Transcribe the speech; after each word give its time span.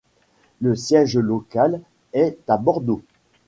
Le 0.61 0.73
siège 0.73 1.19
local 1.19 1.79
est 2.13 2.39
à 2.47 2.57
Bordeaux. 2.57 3.03